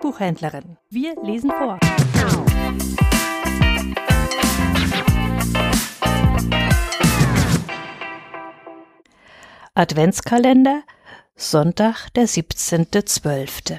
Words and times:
Buchhändlerin. 0.00 0.78
Wir 0.88 1.14
lesen 1.22 1.50
vor. 1.50 1.78
Adventskalender, 9.74 10.82
Sonntag, 11.36 12.08
der 12.14 12.26
17.12. 12.26 13.78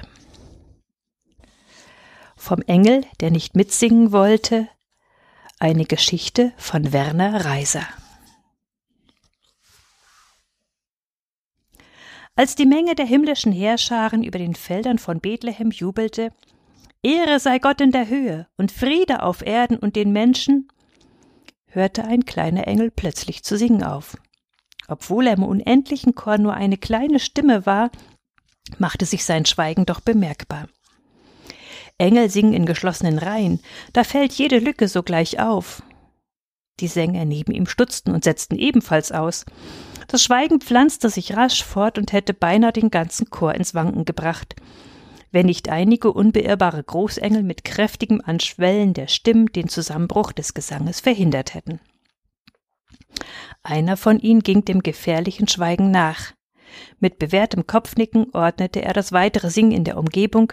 Vom 2.36 2.62
Engel, 2.62 3.04
der 3.20 3.30
nicht 3.30 3.54
mitsingen 3.54 4.12
wollte, 4.12 4.68
eine 5.58 5.84
Geschichte 5.84 6.52
von 6.56 6.92
Werner 6.92 7.44
Reiser. 7.44 7.86
Als 12.42 12.56
die 12.56 12.66
Menge 12.66 12.96
der 12.96 13.06
himmlischen 13.06 13.52
Heerscharen 13.52 14.24
über 14.24 14.40
den 14.40 14.56
Feldern 14.56 14.98
von 14.98 15.20
Bethlehem 15.20 15.70
jubelte, 15.70 16.32
Ehre 17.00 17.38
sei 17.38 17.60
Gott 17.60 17.80
in 17.80 17.92
der 17.92 18.08
Höhe 18.08 18.48
und 18.56 18.72
Friede 18.72 19.22
auf 19.22 19.46
Erden 19.46 19.78
und 19.78 19.94
den 19.94 20.10
Menschen, 20.10 20.66
hörte 21.66 22.02
ein 22.02 22.26
kleiner 22.26 22.66
Engel 22.66 22.90
plötzlich 22.90 23.44
zu 23.44 23.56
singen 23.56 23.84
auf. 23.84 24.16
Obwohl 24.88 25.28
er 25.28 25.34
im 25.34 25.44
unendlichen 25.44 26.16
Chor 26.16 26.36
nur 26.38 26.54
eine 26.54 26.78
kleine 26.78 27.20
Stimme 27.20 27.64
war, 27.64 27.92
machte 28.76 29.06
sich 29.06 29.24
sein 29.24 29.46
Schweigen 29.46 29.86
doch 29.86 30.00
bemerkbar. 30.00 30.66
Engel 31.96 32.28
singen 32.28 32.54
in 32.54 32.66
geschlossenen 32.66 33.18
Reihen, 33.18 33.60
da 33.92 34.02
fällt 34.02 34.32
jede 34.32 34.58
Lücke 34.58 34.88
sogleich 34.88 35.38
auf. 35.38 35.84
Die 36.80 36.88
Sänger 36.88 37.24
neben 37.24 37.52
ihm 37.52 37.66
stutzten 37.66 38.12
und 38.12 38.24
setzten 38.24 38.56
ebenfalls 38.56 39.12
aus. 39.12 39.44
Das 40.08 40.22
Schweigen 40.22 40.60
pflanzte 40.60 41.10
sich 41.10 41.36
rasch 41.36 41.64
fort 41.64 41.98
und 41.98 42.12
hätte 42.12 42.34
beinahe 42.34 42.72
den 42.72 42.90
ganzen 42.90 43.30
Chor 43.30 43.54
ins 43.54 43.74
Wanken 43.74 44.04
gebracht, 44.04 44.56
wenn 45.30 45.46
nicht 45.46 45.68
einige 45.68 46.12
unbeirrbare 46.12 46.82
Großengel 46.82 47.42
mit 47.42 47.64
kräftigem 47.64 48.20
Anschwellen 48.24 48.94
der 48.94 49.06
Stimmen 49.06 49.46
den 49.46 49.68
Zusammenbruch 49.68 50.32
des 50.32 50.54
Gesanges 50.54 51.00
verhindert 51.00 51.54
hätten. 51.54 51.80
Einer 53.62 53.96
von 53.96 54.18
ihnen 54.18 54.42
ging 54.42 54.64
dem 54.64 54.82
gefährlichen 54.82 55.48
Schweigen 55.48 55.90
nach. 55.90 56.32
Mit 56.98 57.18
bewährtem 57.18 57.66
Kopfnicken 57.66 58.34
ordnete 58.34 58.82
er 58.82 58.92
das 58.92 59.12
weitere 59.12 59.50
Singen 59.50 59.72
in 59.72 59.84
der 59.84 59.98
Umgebung 59.98 60.52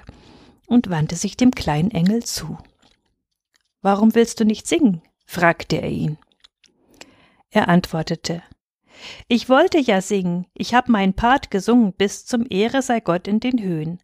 und 0.68 0.90
wandte 0.90 1.16
sich 1.16 1.38
dem 1.38 1.52
kleinen 1.52 1.92
Engel 1.92 2.24
zu. 2.24 2.58
Warum 3.82 4.14
willst 4.16 4.40
du 4.40 4.46
nicht 4.46 4.68
singen? 4.68 5.02
Fragte 5.30 5.76
er 5.76 5.90
ihn. 5.90 6.18
Er 7.52 7.70
antwortete 7.70 8.42
Ich 9.28 9.48
wollte 9.48 9.78
ja 9.78 10.02
singen, 10.02 10.48
ich 10.56 10.74
hab 10.74 10.90
meinen 10.90 11.14
Part 11.14 11.52
gesungen 11.52 11.94
bis 11.94 12.26
zum 12.26 12.48
Ehre 12.50 12.82
sei 12.82 13.00
Gott 13.00 13.28
in 13.28 13.40
den 13.40 13.62
Höhen. 13.62 14.00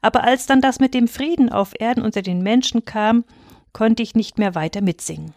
Aber 0.00 0.24
als 0.24 0.46
dann 0.46 0.62
das 0.62 0.80
mit 0.80 0.94
dem 0.94 1.06
Frieden 1.06 1.50
auf 1.50 1.78
Erden 1.78 2.02
unter 2.02 2.22
den 2.22 2.42
Menschen 2.42 2.86
kam, 2.86 3.24
konnte 3.74 4.02
ich 4.02 4.14
nicht 4.14 4.38
mehr 4.38 4.54
weiter 4.54 4.80
mitsingen. 4.80 5.34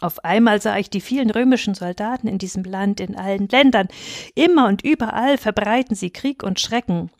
Auf 0.00 0.22
einmal 0.22 0.60
sah 0.60 0.76
ich 0.76 0.90
die 0.90 1.00
vielen 1.00 1.30
römischen 1.30 1.74
Soldaten 1.74 2.28
in 2.28 2.36
diesem 2.36 2.62
Land, 2.62 3.00
in 3.00 3.16
allen 3.16 3.48
Ländern. 3.48 3.88
Immer 4.34 4.66
und 4.66 4.84
überall 4.84 5.38
verbreiten 5.38 5.96
sie 5.96 6.10
Krieg 6.10 6.42
und 6.42 6.60
Schrecken, 6.60 7.10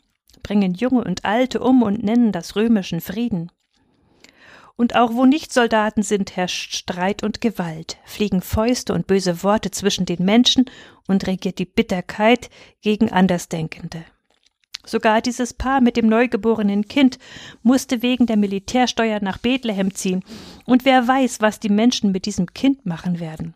bringen 0.43 0.75
Junge 0.75 1.03
und 1.03 1.25
Alte 1.25 1.61
um 1.61 1.81
und 1.81 2.03
nennen 2.03 2.31
das 2.31 2.55
römischen 2.55 3.01
Frieden. 3.01 3.51
Und 4.77 4.95
auch 4.95 5.13
wo 5.13 5.25
nicht 5.25 5.51
Soldaten 5.51 6.03
sind, 6.03 6.35
herrscht 6.37 6.73
Streit 6.75 7.23
und 7.23 7.41
Gewalt, 7.41 7.97
fliegen 8.05 8.41
Fäuste 8.41 8.93
und 8.93 9.07
böse 9.07 9.43
Worte 9.43 9.71
zwischen 9.71 10.05
den 10.05 10.23
Menschen 10.23 10.65
und 11.07 11.25
regiert 11.25 11.57
die 11.57 11.65
Bitterkeit 11.65 12.49
gegen 12.81 13.11
Andersdenkende. 13.11 14.05
Sogar 14.85 15.21
dieses 15.21 15.53
Paar 15.53 15.81
mit 15.81 15.97
dem 15.97 16.07
neugeborenen 16.07 16.87
Kind 16.87 17.19
musste 17.61 18.01
wegen 18.01 18.25
der 18.27 18.37
Militärsteuer 18.37 19.19
nach 19.19 19.39
Bethlehem 19.39 19.93
ziehen, 19.93 20.23
und 20.65 20.85
wer 20.85 21.07
weiß, 21.07 21.41
was 21.41 21.59
die 21.59 21.69
Menschen 21.69 22.11
mit 22.11 22.25
diesem 22.25 22.53
Kind 22.53 22.85
machen 22.85 23.19
werden. 23.19 23.53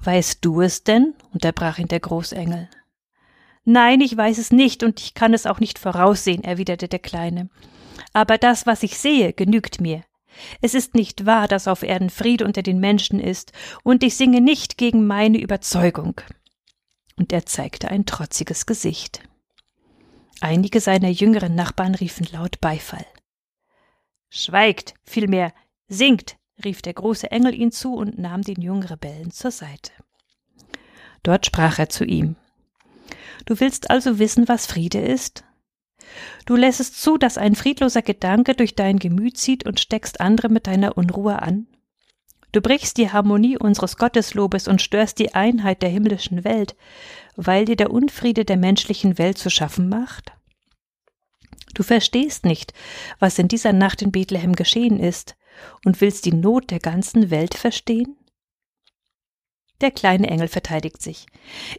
Weißt 0.00 0.44
du 0.44 0.60
es 0.60 0.84
denn? 0.84 1.14
unterbrach 1.32 1.78
ihn 1.78 1.88
der 1.88 2.00
Großengel. 2.00 2.68
Nein, 3.64 4.00
ich 4.00 4.16
weiß 4.16 4.38
es 4.38 4.50
nicht, 4.50 4.82
und 4.82 5.00
ich 5.00 5.14
kann 5.14 5.32
es 5.32 5.46
auch 5.46 5.58
nicht 5.58 5.78
voraussehen, 5.78 6.44
erwiderte 6.44 6.88
der 6.88 6.98
Kleine. 6.98 7.48
Aber 8.12 8.38
das, 8.38 8.66
was 8.66 8.82
ich 8.82 8.98
sehe, 8.98 9.32
genügt 9.32 9.80
mir. 9.80 10.02
Es 10.60 10.74
ist 10.74 10.94
nicht 10.94 11.26
wahr, 11.26 11.48
dass 11.48 11.68
auf 11.68 11.82
Erden 11.82 12.10
Friede 12.10 12.44
unter 12.44 12.62
den 12.62 12.78
Menschen 12.78 13.20
ist, 13.20 13.52
und 13.82 14.02
ich 14.02 14.16
singe 14.16 14.40
nicht 14.40 14.76
gegen 14.76 15.06
meine 15.06 15.38
Überzeugung 15.38 16.20
und 17.16 17.32
er 17.32 17.46
zeigte 17.46 17.88
ein 17.90 18.06
trotziges 18.06 18.66
Gesicht. 18.66 19.22
Einige 20.40 20.80
seiner 20.80 21.08
jüngeren 21.08 21.54
Nachbarn 21.54 21.94
riefen 21.94 22.26
laut 22.30 22.60
Beifall. 22.60 23.06
Schweigt, 24.28 24.94
vielmehr 25.02 25.52
singt, 25.88 26.36
rief 26.62 26.82
der 26.82 26.94
große 26.94 27.30
Engel 27.30 27.54
ihn 27.54 27.72
zu 27.72 27.94
und 27.94 28.18
nahm 28.18 28.42
den 28.42 28.60
jungen 28.60 28.82
Rebellen 28.82 29.30
zur 29.30 29.50
Seite. 29.50 29.92
Dort 31.22 31.46
sprach 31.46 31.78
er 31.78 31.88
zu 31.88 32.04
ihm. 32.04 32.36
Du 33.46 33.58
willst 33.60 33.90
also 33.90 34.18
wissen, 34.18 34.46
was 34.48 34.66
Friede 34.66 35.00
ist? 35.00 35.44
Du 36.44 36.56
lässest 36.56 37.00
zu, 37.00 37.18
dass 37.18 37.38
ein 37.38 37.54
friedloser 37.54 38.02
Gedanke 38.02 38.54
durch 38.54 38.74
dein 38.74 38.98
Gemüt 38.98 39.36
zieht 39.36 39.66
und 39.66 39.80
steckst 39.80 40.20
andere 40.20 40.48
mit 40.48 40.66
deiner 40.66 40.96
Unruhe 40.96 41.42
an? 41.42 41.66
Du 42.52 42.60
brichst 42.60 42.96
die 42.96 43.10
Harmonie 43.10 43.58
unseres 43.58 43.96
Gotteslobes 43.96 44.68
und 44.68 44.80
störst 44.80 45.18
die 45.18 45.34
Einheit 45.34 45.82
der 45.82 45.90
himmlischen 45.90 46.44
Welt, 46.44 46.74
weil 47.34 47.66
dir 47.66 47.76
der 47.76 47.90
Unfriede 47.90 48.44
der 48.44 48.56
menschlichen 48.56 49.18
Welt 49.18 49.36
zu 49.36 49.50
schaffen 49.50 49.88
macht? 49.88 50.32
Du 51.74 51.82
verstehst 51.82 52.46
nicht, 52.46 52.72
was 53.18 53.38
in 53.38 53.48
dieser 53.48 53.74
Nacht 53.74 54.00
in 54.00 54.10
Bethlehem 54.10 54.54
geschehen 54.54 54.98
ist, 54.98 55.36
und 55.84 56.00
willst 56.00 56.24
die 56.24 56.32
Not 56.32 56.70
der 56.70 56.80
ganzen 56.80 57.30
Welt 57.30 57.54
verstehen? 57.54 58.16
Der 59.80 59.90
kleine 59.90 60.28
Engel 60.28 60.48
verteidigt 60.48 61.02
sich. 61.02 61.26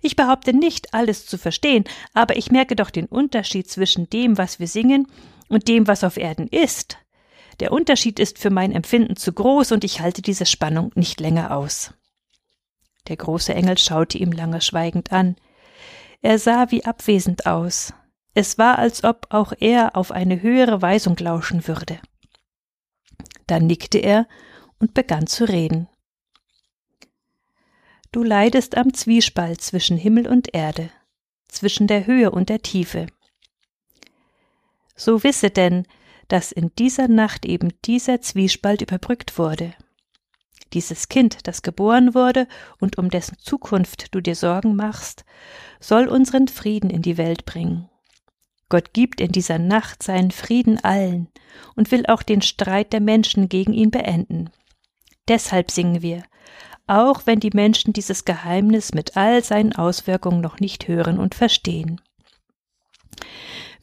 Ich 0.01 0.15
behaupte 0.15 0.53
nicht, 0.53 0.93
alles 0.93 1.25
zu 1.25 1.37
verstehen, 1.37 1.83
aber 2.13 2.37
ich 2.37 2.51
merke 2.51 2.75
doch 2.75 2.91
den 2.91 3.07
Unterschied 3.07 3.69
zwischen 3.69 4.09
dem, 4.09 4.37
was 4.37 4.59
wir 4.59 4.67
singen, 4.67 5.07
und 5.49 5.67
dem, 5.67 5.87
was 5.87 6.03
auf 6.03 6.17
Erden 6.17 6.47
ist. 6.47 6.97
Der 7.59 7.71
Unterschied 7.71 8.19
ist 8.19 8.37
für 8.37 8.49
mein 8.49 8.71
Empfinden 8.71 9.15
zu 9.15 9.33
groß 9.33 9.71
und 9.71 9.83
ich 9.83 10.01
halte 10.01 10.21
diese 10.21 10.45
Spannung 10.45 10.91
nicht 10.95 11.19
länger 11.19 11.55
aus. 11.55 11.93
Der 13.07 13.17
große 13.17 13.53
Engel 13.53 13.77
schaute 13.77 14.17
ihm 14.17 14.31
lange 14.31 14.61
schweigend 14.61 15.11
an. 15.11 15.37
Er 16.21 16.39
sah 16.39 16.71
wie 16.71 16.85
abwesend 16.85 17.45
aus. 17.45 17.93
Es 18.33 18.57
war, 18.57 18.77
als 18.77 19.03
ob 19.03 19.27
auch 19.29 19.53
er 19.59 19.95
auf 19.95 20.11
eine 20.11 20.41
höhere 20.41 20.81
Weisung 20.81 21.15
lauschen 21.17 21.67
würde. 21.67 21.99
Dann 23.47 23.65
nickte 23.65 23.97
er 23.97 24.27
und 24.79 24.93
begann 24.93 25.25
zu 25.25 25.45
reden. 25.45 25.87
Du 28.11 28.23
leidest 28.23 28.77
am 28.77 28.93
Zwiespalt 28.93 29.61
zwischen 29.61 29.97
Himmel 29.97 30.27
und 30.27 30.53
Erde, 30.53 30.89
zwischen 31.47 31.87
der 31.87 32.07
Höhe 32.07 32.31
und 32.31 32.49
der 32.49 32.61
Tiefe. 32.61 33.07
So 34.95 35.23
wisse 35.23 35.49
denn, 35.49 35.85
dass 36.27 36.51
in 36.51 36.71
dieser 36.77 37.07
Nacht 37.07 37.45
eben 37.45 37.73
dieser 37.85 38.21
Zwiespalt 38.21 38.81
überbrückt 38.81 39.37
wurde. 39.37 39.73
Dieses 40.73 41.07
Kind, 41.07 41.47
das 41.47 41.61
geboren 41.61 42.13
wurde 42.13 42.47
und 42.79 42.97
um 42.97 43.09
dessen 43.09 43.37
Zukunft 43.37 44.13
du 44.13 44.21
dir 44.21 44.35
Sorgen 44.35 44.75
machst, 44.75 45.23
soll 45.79 46.07
unseren 46.07 46.47
Frieden 46.47 46.89
in 46.89 47.01
die 47.01 47.17
Welt 47.17 47.45
bringen. 47.45 47.89
Gott 48.69 48.91
gibt 48.91 49.21
in 49.21 49.31
dieser 49.31 49.59
Nacht 49.59 50.03
seinen 50.03 50.31
Frieden 50.31 50.77
allen 50.83 51.29
und 51.75 51.91
will 51.91 52.05
auch 52.07 52.21
den 52.21 52.41
Streit 52.41 52.91
der 52.91 52.99
Menschen 52.99 53.47
gegen 53.47 53.71
ihn 53.71 53.91
beenden. 53.91 54.49
Deshalb 55.27 55.71
singen 55.71 56.01
wir, 56.01 56.23
auch 56.87 57.23
wenn 57.25 57.39
die 57.39 57.51
Menschen 57.53 57.91
dieses 57.93 58.23
Geheimnis 58.23 58.93
mit 58.93 59.17
all 59.17 59.43
seinen 59.43 59.73
Auswirkungen 59.73 60.41
noch 60.41 60.59
nicht 60.59 60.87
hören 60.87 61.19
und 61.19 61.35
verstehen. 61.35 61.99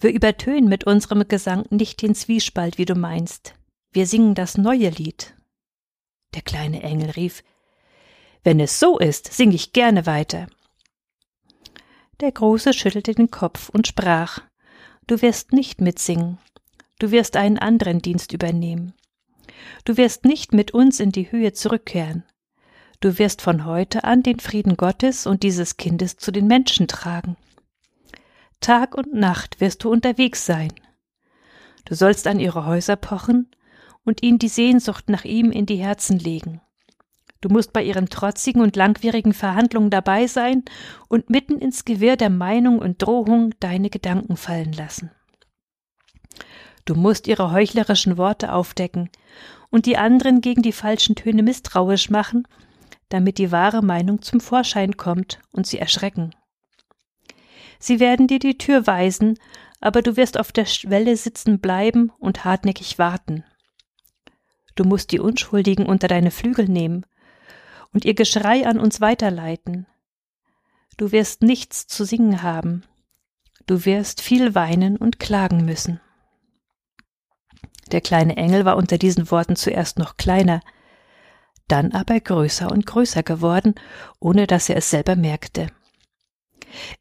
Wir 0.01 0.13
übertönen 0.13 0.69
mit 0.69 0.85
unserem 0.85 1.27
Gesang 1.29 1.67
nicht 1.71 2.03
den 2.03 2.15
Zwiespalt, 2.15 2.79
wie 2.79 2.87
du 2.87 2.95
meinst. 2.95 3.55
Wir 3.93 4.07
singen 4.07 4.35
das 4.35 4.59
neue 4.59 4.89
Lied. 4.89 5.35
Der 6.35 6.43
kleine 6.43 6.83
Engel 6.83 7.11
rief 7.11 7.45
Wenn 8.43 8.59
es 8.61 8.81
so 8.81 8.99
ist, 8.99 9.33
sing 9.33 9.53
ich 9.53 9.73
gerne 9.73 10.07
weiter. 10.07 10.49
Der 12.21 12.33
Große 12.33 12.73
schüttelte 12.73 13.15
den 13.15 13.31
Kopf 13.31 13.69
und 13.69 13.87
sprach 13.87 14.41
Du 15.07 15.21
wirst 15.21 15.53
nicht 15.53 15.81
mitsingen, 15.81 16.39
du 16.99 17.11
wirst 17.11 17.37
einen 17.37 17.59
anderen 17.59 18.01
Dienst 18.01 18.33
übernehmen. 18.33 18.95
Du 19.85 19.97
wirst 19.97 20.25
nicht 20.25 20.53
mit 20.53 20.73
uns 20.73 21.01
in 21.01 21.13
die 21.13 21.31
Höhe 21.31 21.53
zurückkehren. 21.53 22.25
Du 23.01 23.19
wirst 23.19 23.43
von 23.43 23.65
heute 23.65 24.05
an 24.05 24.23
den 24.23 24.41
Frieden 24.41 24.77
Gottes 24.77 25.27
und 25.27 25.43
dieses 25.43 25.77
Kindes 25.77 26.17
zu 26.17 26.31
den 26.31 26.47
Menschen 26.47 26.89
tragen. 26.89 27.37
Tag 28.61 28.95
und 28.95 29.13
Nacht 29.13 29.61
wirst 29.61 29.85
du 29.85 29.91
unterwegs 29.91 30.47
sein. 30.47 30.73
Du 31.85 31.95
sollst 31.95 32.27
an 32.27 32.41
ihre 32.41 32.65
Häuser 32.65 32.97
pochen 32.97 33.51
und 34.05 34.23
ihnen 34.23 34.39
die 34.39 34.49
Sehnsucht 34.49 35.09
nach 35.11 35.25
ihm 35.25 35.51
in 35.51 35.67
die 35.67 35.77
Herzen 35.77 36.19
legen. 36.19 36.61
Du 37.43 37.51
musst 37.51 37.75
bei 37.75 37.83
ihren 37.83 38.09
trotzigen 38.09 38.63
und 38.63 38.75
langwierigen 38.75 39.35
Verhandlungen 39.35 39.91
dabei 39.91 40.27
sein 40.27 40.65
und 41.09 41.29
mitten 41.29 41.59
ins 41.59 41.85
Gewirr 41.85 42.17
der 42.17 42.31
Meinung 42.31 42.79
und 42.79 43.03
Drohung 43.03 43.53
deine 43.61 43.91
Gedanken 43.91 44.39
fallen 44.39 44.73
lassen. 44.73 45.11
Du 46.85 46.95
musst 46.95 47.27
ihre 47.27 47.51
heuchlerischen 47.51 48.19
Worte 48.19 48.53
aufdecken 48.53 49.11
und 49.71 49.87
die 49.87 49.97
anderen 49.97 50.41
gegen 50.41 50.63
die 50.63 50.73
falschen 50.73 51.17
Töne 51.17 51.43
misstrauisch 51.43 52.11
machen, 52.11 52.47
damit 53.09 53.39
die 53.39 53.53
wahre 53.53 53.83
Meinung 53.83 54.23
zum 54.23 54.41
Vorschein 54.41 54.97
kommt 54.97 55.41
und 55.53 55.67
sie 55.67 55.79
erschrecken. 55.79 56.35
Sie 57.79 58.01
werden 58.01 58.27
dir 58.27 58.39
die 58.39 58.59
Tür 58.59 58.87
weisen, 58.87 59.39
aber 59.81 60.03
du 60.03 60.17
wirst 60.17 60.39
auf 60.39 60.53
der 60.53 60.67
Schwelle 60.67 61.17
sitzen 61.17 61.61
bleiben 61.61 62.13
und 62.19 62.45
hartnäckig 62.45 62.99
warten. 62.99 63.45
Du 64.75 64.85
musst 64.85 65.13
die 65.13 65.21
Unschuldigen 65.21 65.87
unter 65.87 66.09
deine 66.09 66.31
Flügel 66.31 66.69
nehmen 66.69 67.07
und 67.93 68.05
ihr 68.05 68.15
Geschrei 68.15 68.67
an 68.67 68.79
uns 68.79 69.01
weiterleiten. 69.01 69.87
Du 70.97 71.13
wirst 71.13 71.43
nichts 71.43 71.87
zu 71.87 72.05
singen 72.05 72.43
haben. 72.43 72.85
Du 73.67 73.85
wirst 73.85 74.21
viel 74.21 74.55
weinen 74.55 74.97
und 74.97 75.19
klagen 75.19 75.65
müssen. 75.65 76.01
Der 77.95 78.01
kleine 78.01 78.37
Engel 78.37 78.65
war 78.65 78.77
unter 78.77 78.99
diesen 78.99 79.31
Worten 79.31 79.55
zuerst 79.55 80.01
noch 80.01 80.17
kleiner, 80.17 80.63
dann 81.69 81.93
aber 81.93 82.19
größer 82.19 82.69
und 82.69 82.87
größer 82.87 83.23
geworden, 83.23 83.77
ohne 84.19 84.49
dass 84.49 84.69
er 84.69 84.75
es 84.75 84.91
selber 84.91 85.15
merkte. 85.15 85.69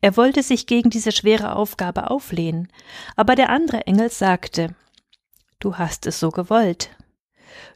Er 0.02 0.16
wollte 0.18 0.44
sich 0.44 0.68
gegen 0.68 0.92
diese 0.92 1.12
schwere 1.12 1.56
Aufgabe 1.56 2.12
auflehnen, 2.12 2.72
aber 3.16 3.34
der 3.34 3.50
andere 3.50 3.88
Engel 3.88 4.12
sagte 4.12 4.76
Du 5.58 5.80
hast 5.80 6.06
es 6.06 6.20
so 6.20 6.30
gewollt. 6.30 6.92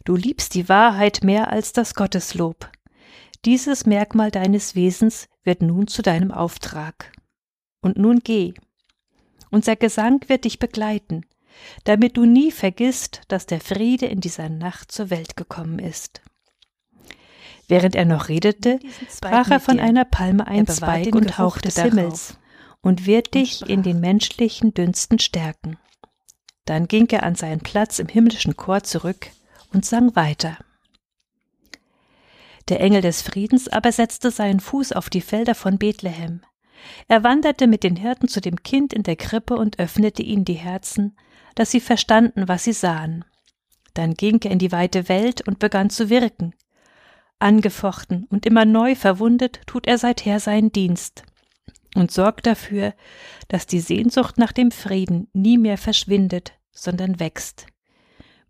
Du 0.06 0.16
liebst 0.16 0.54
die 0.54 0.70
Wahrheit 0.70 1.24
mehr 1.24 1.52
als 1.52 1.74
das 1.74 1.96
Gotteslob. 1.96 2.70
Dieses 3.46 3.88
Merkmal 3.88 4.30
deines 4.30 4.76
Wesens 4.76 5.28
wird 5.44 5.64
nun 5.64 5.88
zu 5.88 6.04
deinem 6.04 6.32
Auftrag. 6.32 7.12
Und 7.82 7.98
nun 7.98 8.20
geh. 8.20 8.54
Unser 9.50 9.76
Gesang 9.76 10.22
wird 10.28 10.46
dich 10.46 10.60
begleiten, 10.60 11.26
damit 11.84 12.18
du 12.18 12.26
nie 12.26 12.52
vergisst, 12.52 13.22
dass 13.28 13.46
der 13.46 13.60
Friede 13.60 14.06
in 14.06 14.22
dieser 14.22 14.50
Nacht 14.50 14.92
zur 14.92 15.10
Welt 15.10 15.38
gekommen 15.38 15.80
ist. 15.80 16.22
Während 17.68 17.96
er 17.96 18.06
noch 18.06 18.30
redete, 18.30 18.80
brach 19.22 19.50
er 19.50 19.60
von 19.60 19.80
einer 19.80 20.06
Palme 20.06 20.48
ein 20.48 20.68
Zweig 20.68 21.14
und 21.14 21.38
hauchte 21.38 21.70
des 21.70 21.82
Himmels 21.82 22.38
und 22.82 23.06
wird 23.06 23.34
dich 23.34 23.70
in 23.70 23.84
den 23.84 24.00
menschlichen 24.00 24.74
Dünsten 24.74 25.20
stärken. 25.20 25.78
Dann 26.66 26.88
ging 26.88 27.08
er 27.10 27.24
an 27.24 27.36
seinen 27.36 27.60
Platz 27.60 28.00
im 28.00 28.08
himmlischen 28.08 28.56
Chor 28.56 28.84
zurück 28.84 29.28
und 29.74 29.86
sang 29.86 30.16
weiter. 30.16 30.58
Der 32.70 32.82
Engel 32.82 33.02
des 33.02 33.22
Friedens 33.22 33.68
aber 33.68 33.92
setzte 33.92 34.32
seinen 34.32 34.60
Fuß 34.60 34.92
auf 34.92 35.10
die 35.10 35.22
Felder 35.22 35.56
von 35.56 35.78
Bethlehem. 35.78 36.42
Er 37.08 37.24
wanderte 37.24 37.68
mit 37.68 37.84
den 37.84 37.96
Hirten 37.96 38.28
zu 38.28 38.42
dem 38.42 38.64
Kind 38.64 38.94
in 38.94 39.04
der 39.04 39.16
Krippe 39.16 39.56
und 39.56 39.80
öffnete 39.80 40.22
ihnen 40.22 40.46
die 40.46 40.54
Herzen, 40.54 41.18
dass 41.58 41.72
sie 41.72 41.80
verstanden, 41.80 42.48
was 42.48 42.66
sie 42.66 42.74
sahen. 42.74 43.26
Dann 43.96 44.14
ging 44.14 44.40
er 44.44 44.52
in 44.52 44.60
die 44.60 44.72
weite 44.72 45.10
Welt 45.10 45.48
und 45.48 45.58
begann 45.58 45.90
zu 45.90 46.12
wirken. 46.12 46.54
Angefochten 47.40 48.28
und 48.30 48.46
immer 48.46 48.64
neu 48.64 48.94
verwundet 48.94 49.62
tut 49.66 49.88
er 49.88 49.98
seither 49.98 50.40
seinen 50.40 50.72
Dienst 50.72 51.24
und 51.96 52.12
sorgt 52.12 52.46
dafür, 52.46 52.94
dass 53.48 53.66
die 53.66 53.80
Sehnsucht 53.80 54.38
nach 54.38 54.52
dem 54.52 54.70
Frieden 54.70 55.30
nie 55.34 55.58
mehr 55.58 55.80
verschwindet, 55.80 56.54
sondern 56.72 57.20
wächst. 57.20 57.66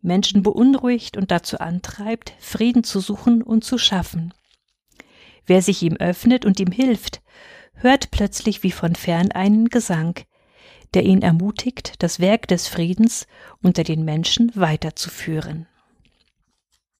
Menschen 0.02 0.44
beunruhigt 0.44 1.16
und 1.16 1.32
dazu 1.32 1.60
antreibt, 1.60 2.34
Frieden 2.40 2.84
zu 2.84 3.00
suchen 3.00 3.42
und 3.42 3.64
zu 3.64 3.78
schaffen. 3.78 4.34
Wer 5.46 5.62
sich 5.62 5.82
ihm 5.82 5.96
öffnet 5.96 6.44
und 6.44 6.60
ihm 6.60 6.74
hilft, 6.74 7.22
hört 7.76 8.12
plötzlich 8.12 8.64
wie 8.64 8.72
von 8.72 8.96
fern 8.96 9.32
einen 9.32 9.70
Gesang, 9.70 10.20
der 10.94 11.04
ihn 11.04 11.22
ermutigt, 11.22 12.02
das 12.02 12.20
Werk 12.20 12.48
des 12.48 12.68
Friedens 12.68 13.28
unter 13.62 13.84
den 13.84 14.06
Menschen 14.06 14.52
weiterzuführen. 14.56 15.68